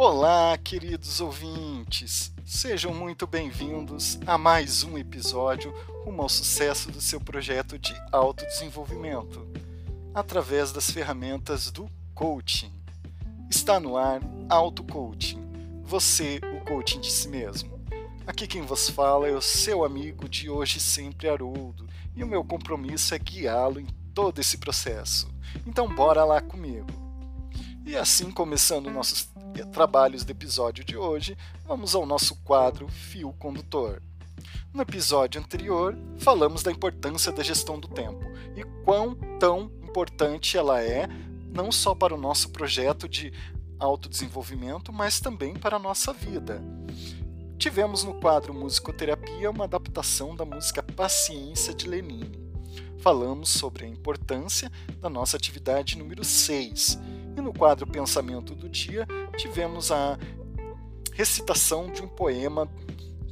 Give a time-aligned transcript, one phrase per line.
[0.00, 2.32] Olá, queridos ouvintes!
[2.46, 5.74] Sejam muito bem-vindos a mais um episódio
[6.04, 9.44] rumo ao sucesso do seu projeto de autodesenvolvimento,
[10.14, 12.72] através das ferramentas do coaching.
[13.50, 15.42] Está no ar Auto Coaching,
[15.82, 17.84] você, o coaching de si mesmo.
[18.24, 22.44] Aqui quem vos fala é o seu amigo de hoje sempre Haroldo, e o meu
[22.44, 25.28] compromisso é guiá-lo em todo esse processo.
[25.66, 26.86] Então bora lá comigo.
[27.84, 29.22] E assim começando nossos
[29.66, 31.36] trabalhos do episódio de hoje,
[31.66, 34.02] vamos ao nosso quadro Fio Condutor.
[34.72, 38.24] No episódio anterior, falamos da importância da gestão do tempo
[38.56, 41.08] e quão tão importante ela é
[41.52, 43.32] não só para o nosso projeto de
[43.78, 46.62] autodesenvolvimento, mas também para a nossa vida.
[47.58, 52.48] Tivemos no quadro Musicoterapia uma adaptação da música Paciência de Lenine.
[52.98, 54.70] Falamos sobre a importância
[55.00, 56.98] da nossa atividade número 6
[57.36, 59.06] e no quadro Pensamento do Dia,
[59.38, 60.18] tivemos a
[61.14, 62.68] recitação de um poema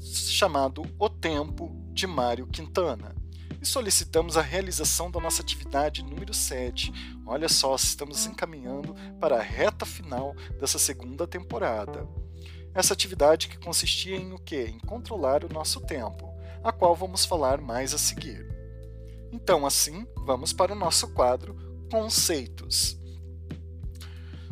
[0.00, 3.14] chamado O Tempo, de Mário Quintana.
[3.60, 6.90] E solicitamos a realização da nossa atividade número 7.
[7.26, 12.08] Olha só, estamos encaminhando para a reta final dessa segunda temporada.
[12.74, 14.72] Essa atividade que consistia em o quê?
[14.74, 16.32] Em controlar o nosso tempo,
[16.64, 18.48] a qual vamos falar mais a seguir.
[19.30, 21.54] Então, assim, vamos para o nosso quadro
[21.90, 22.99] Conceitos.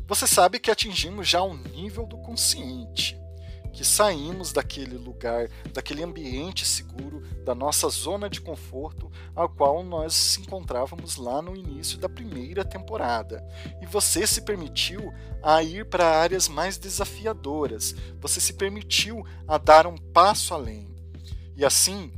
[0.09, 3.21] Você sabe que atingimos já o nível do consciente,
[3.75, 10.15] que saímos daquele lugar, daquele ambiente seguro, da nossa zona de conforto, ao qual nós
[10.15, 13.47] se encontrávamos lá no início da primeira temporada.
[13.83, 19.87] E você se permitiu a ir para áreas mais desafiadoras, você se permitiu a dar
[19.87, 20.89] um passo além.
[21.55, 22.11] E assim,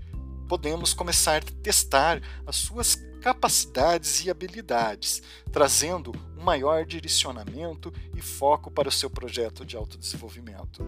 [0.49, 8.71] podemos começar a testar as suas capacidades e habilidades, trazendo um maior direcionamento e foco
[8.71, 10.85] para o seu projeto de autodesenvolvimento.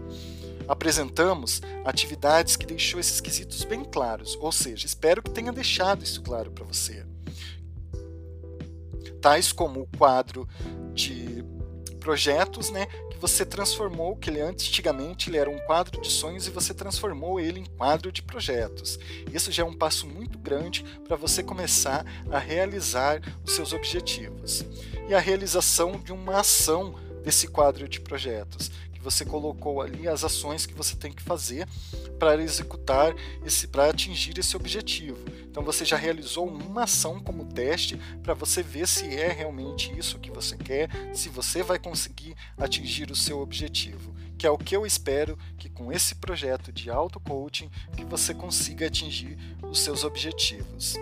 [0.67, 6.21] Apresentamos atividades que deixou esses quesitos bem claros, ou seja, espero que tenha deixado isso
[6.21, 7.05] claro para você.
[9.21, 10.47] Tais como o quadro
[10.93, 11.22] de
[12.03, 12.85] projetos, né,
[13.17, 17.61] você transformou que ele antigamente ele era um quadro de sonhos e você transformou ele
[17.61, 18.99] em quadro de projetos.
[19.31, 24.65] Isso já é um passo muito grande para você começar a realizar os seus objetivos.
[25.07, 28.69] E a realização de uma ação desse quadro de projetos
[29.03, 31.67] você colocou ali as ações que você tem que fazer
[32.17, 33.13] para executar
[33.45, 35.19] esse para atingir esse objetivo.
[35.45, 40.17] Então você já realizou uma ação como teste para você ver se é realmente isso
[40.17, 44.15] que você quer, se você vai conseguir atingir o seu objetivo.
[44.37, 48.33] Que é o que eu espero que com esse projeto de auto coaching que você
[48.33, 50.95] consiga atingir os seus objetivos.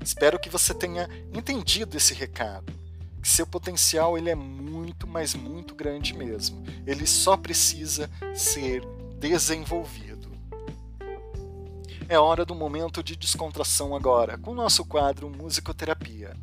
[0.00, 2.83] Espero que você tenha entendido esse recado
[3.24, 6.62] seu potencial ele é muito, mas muito grande mesmo.
[6.86, 8.82] Ele só precisa ser
[9.18, 10.30] desenvolvido.
[12.06, 16.36] É hora do momento de descontração agora, com o nosso quadro Musicoterapia.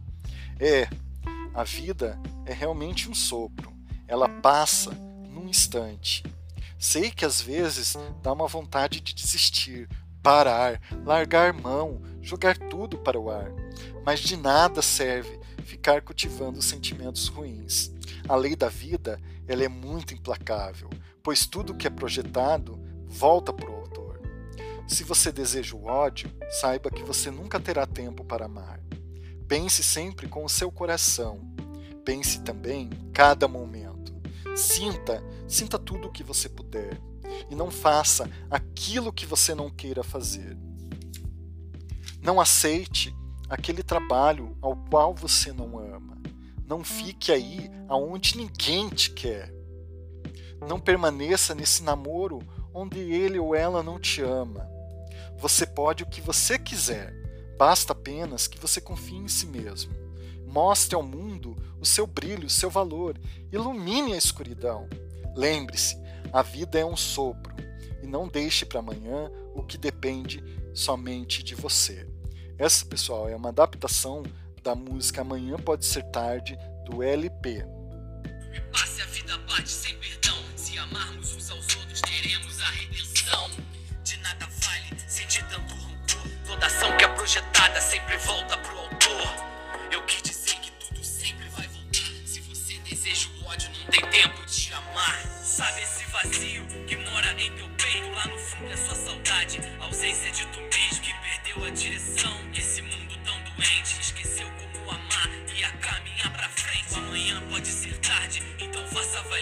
[0.59, 0.89] É,
[1.53, 3.71] a vida é realmente um sopro.
[4.07, 4.89] Ela passa
[5.29, 6.23] num instante.
[6.79, 9.87] Sei que às vezes dá uma vontade de desistir,
[10.23, 13.51] parar, largar mão, jogar tudo para o ar.
[14.03, 17.91] Mas de nada serve ficar cultivando sentimentos ruins.
[18.27, 20.89] A lei da vida ela é muito implacável,
[21.23, 24.21] pois tudo que é projetado volta para o autor.
[24.87, 28.81] Se você deseja o ódio, saiba que você nunca terá tempo para amar.
[29.47, 31.39] Pense sempre com o seu coração.
[32.05, 34.13] Pense também cada momento.
[34.55, 36.99] Sinta, sinta tudo o que você puder.
[37.49, 40.57] E não faça aquilo que você não queira fazer.
[42.21, 43.15] Não aceite
[43.51, 46.17] aquele trabalho ao qual você não ama.
[46.65, 49.53] Não fique aí aonde ninguém te quer.
[50.65, 52.39] Não permaneça nesse namoro
[52.73, 54.65] onde ele ou ela não te ama.
[55.37, 57.13] Você pode o que você quiser,
[57.57, 59.93] basta apenas que você confie em si mesmo.
[60.47, 63.19] Mostre ao mundo o seu brilho, o seu valor,
[63.51, 64.87] ilumine a escuridão.
[65.35, 65.97] Lembre-se,
[66.31, 67.53] a vida é um sopro
[68.01, 70.41] e não deixe para amanhã o que depende
[70.73, 72.10] somente de você.
[72.61, 74.21] Essa, pessoal, é uma adaptação
[74.61, 76.55] da música Amanhã Pode Ser Tarde,
[76.85, 77.65] do LP.
[78.71, 80.37] Passe a vida bate sem perdão.
[80.55, 82.80] Se amarmos uns aos outros, teremos a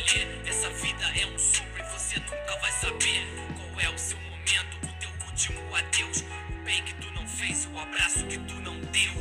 [0.09, 4.77] Essa vida é um sopro e você nunca vai saber qual é o seu momento,
[4.83, 6.21] o teu último adeus.
[6.49, 9.13] O bem que tu não fez, o abraço que tu não deu.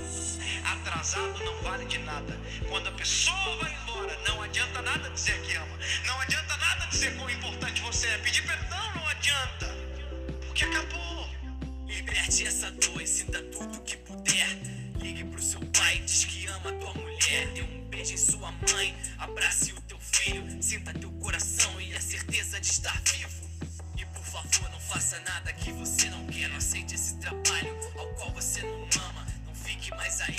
[0.65, 2.41] Atrasado não vale de nada.
[2.71, 5.79] Quando a pessoa vai embora, não adianta nada dizer que ama.
[6.07, 8.19] Não adianta nada dizer quão importante você é.
[8.19, 9.67] Pedir perdão não adianta,
[10.47, 11.29] porque acabou.
[11.87, 14.49] Liberte essa dor e sinta tudo que puder.
[15.03, 17.49] Ligue pro seu pai, diz que ama tua mulher.
[17.49, 19.78] Dê um beijo em sua mãe, abrace o
[25.89, 26.49] você não quer.
[26.49, 29.27] Não aceite esse trabalho ao qual você não ama.
[29.47, 30.37] Não fique mais aí,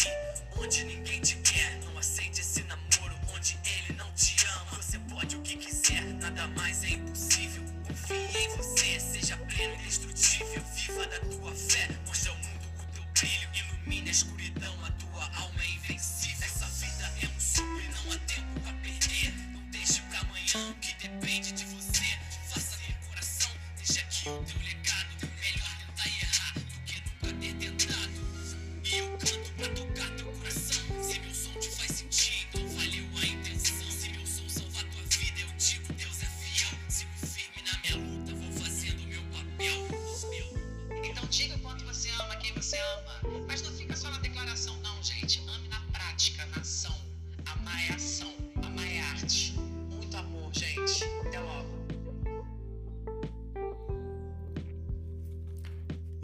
[0.57, 1.79] onde ninguém te quer.
[1.85, 4.77] Não aceite esse namoro onde ele não te ama.
[4.81, 7.63] Você pode o que quiser, nada mais é impossível.
[7.87, 10.61] Confie em você, seja pleno e indestrutível.
[10.75, 13.49] Viva da tua fé, mostra ao mundo o teu brilho.
[13.55, 14.78] Ilumine a escuridão,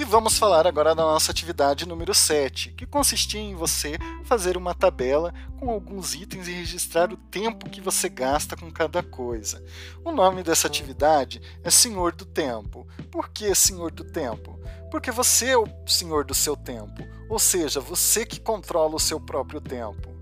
[0.05, 4.75] E vamos falar agora da nossa atividade número 7, que consistia em você fazer uma
[4.75, 9.65] tabela com alguns itens e registrar o tempo que você gasta com cada coisa.
[10.03, 12.87] O nome dessa atividade é Senhor do Tempo.
[13.11, 14.59] Por que Senhor do Tempo?
[14.91, 19.19] Porque você é o senhor do seu tempo, ou seja, você que controla o seu
[19.19, 20.14] próprio tempo.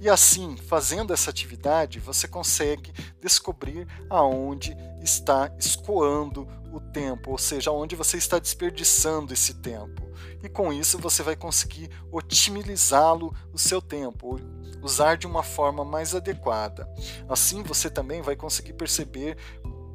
[0.00, 7.72] E assim, fazendo essa atividade, você consegue descobrir aonde está escoando o tempo, ou seja,
[7.72, 10.08] onde você está desperdiçando esse tempo.
[10.42, 14.38] E com isso você vai conseguir otimizá-lo o seu tempo,
[14.82, 16.88] usar de uma forma mais adequada.
[17.28, 19.36] Assim você também vai conseguir perceber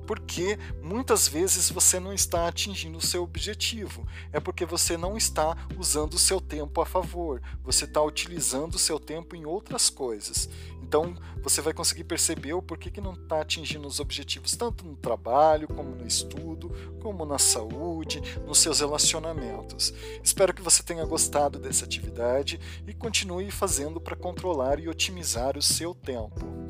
[0.06, 4.06] porque muitas vezes você não está atingindo o seu objetivo.
[4.32, 8.80] É porque você não está usando o seu tempo a favor, você está utilizando o
[8.80, 10.50] seu tempo em outras coisas.
[10.82, 14.96] Então você vai conseguir perceber o porquê que não está atingindo os objetivos, tanto no
[14.96, 16.70] trabalho, como no estudo,
[17.02, 19.94] como na saúde, nos seus relacionamentos.
[20.24, 25.62] Espero que você tenha gostado dessa atividade e continue fazendo para controlar e otimizar o
[25.62, 26.63] seu tempo.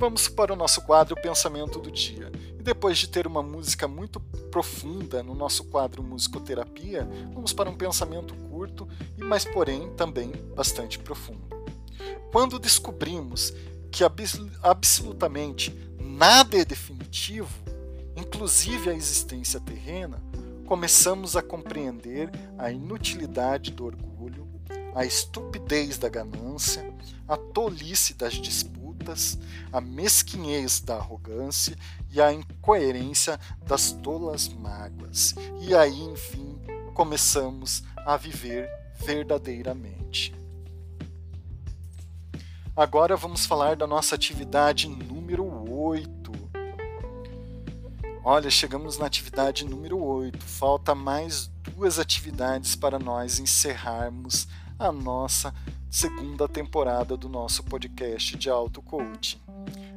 [0.00, 2.32] Vamos para o nosso quadro Pensamento do Dia.
[2.58, 4.18] E depois de ter uma música muito
[4.50, 8.88] profunda no nosso quadro Musicoterapia, vamos para um pensamento curto
[9.18, 11.46] e mas porém também bastante profundo.
[12.32, 13.52] Quando descobrimos
[13.92, 14.02] que
[14.62, 17.52] absolutamente nada é definitivo,
[18.16, 20.18] inclusive a existência terrena,
[20.64, 24.48] começamos a compreender a inutilidade do orgulho,
[24.94, 26.90] a estupidez da ganância,
[27.28, 28.79] a tolice das disputas
[29.72, 31.76] a mesquinhez da arrogância
[32.10, 35.34] e a incoerência das tolas mágoas.
[35.60, 36.58] E aí, enfim,
[36.94, 38.68] começamos a viver
[38.98, 40.34] verdadeiramente.
[42.76, 46.32] Agora vamos falar da nossa atividade número 8.
[48.22, 50.38] Olha, chegamos na atividade número 8.
[50.44, 54.46] Falta mais duas atividades para nós encerrarmos
[54.78, 55.54] a nossa
[55.90, 59.40] segunda temporada do nosso podcast de auto coaching.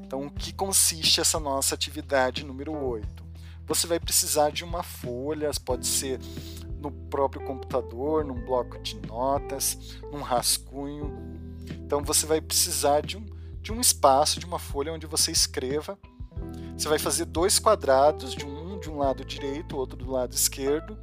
[0.04, 3.24] Então, o que consiste essa nossa atividade número 8?
[3.68, 6.20] Você vai precisar de uma folha, pode ser
[6.82, 11.16] no próprio computador, num bloco de notas, num rascunho.
[11.70, 13.26] Então, você vai precisar de um,
[13.62, 15.98] de um espaço, de uma folha onde você escreva.
[16.76, 21.00] Você vai fazer dois quadrados, de um de um lado direito, outro do lado esquerdo,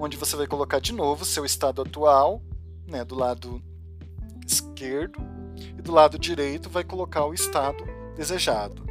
[0.00, 2.42] onde você vai colocar de novo seu estado atual,
[2.88, 3.62] né, do lado
[4.48, 5.20] esquerdo
[5.76, 7.84] e do lado direito vai colocar o estado
[8.16, 8.86] desejado.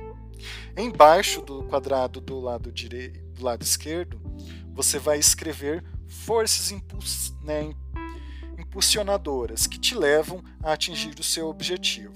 [0.77, 4.21] Embaixo do quadrado do lado direito, do lado esquerdo,
[4.73, 7.73] você vai escrever forças impuls, né,
[8.57, 12.13] impulsionadoras que te levam a atingir o seu objetivo.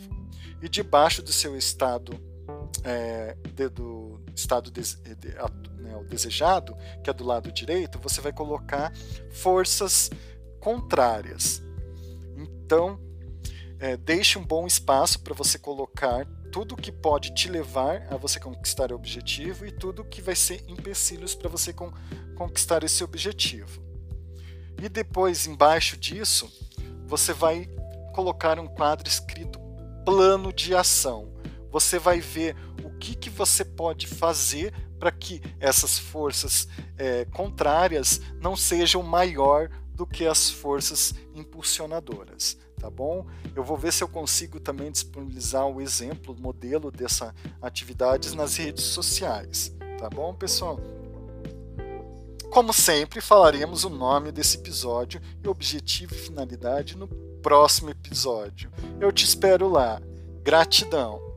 [0.61, 2.13] E debaixo do seu estado
[2.83, 5.29] é, de, do estado de, de,
[5.81, 8.93] né, o desejado, que é do lado direito, você vai colocar
[9.31, 10.09] forças
[10.59, 11.63] contrárias.
[12.37, 12.99] Então,
[13.81, 18.39] é, deixe um bom espaço para você colocar tudo que pode te levar a você
[18.39, 21.91] conquistar o objetivo e tudo que vai ser empecilhos para você con
[22.37, 23.83] conquistar esse objetivo.
[24.81, 26.51] E depois, embaixo disso,
[27.05, 27.67] você vai
[28.13, 29.59] colocar um quadro escrito
[30.05, 31.33] plano de ação.
[31.71, 38.21] Você vai ver o que, que você pode fazer para que essas forças é, contrárias
[38.39, 43.27] não sejam maior do que as forças impulsionadoras, tá bom?
[43.55, 48.57] Eu vou ver se eu consigo também disponibilizar o exemplo, o modelo dessa atividades nas
[48.57, 50.79] redes sociais, tá bom, pessoal?
[52.49, 58.71] Como sempre, falaremos o nome desse episódio e objetivo e finalidade no próximo episódio.
[58.99, 60.01] Eu te espero lá.
[60.43, 61.30] Gratidão.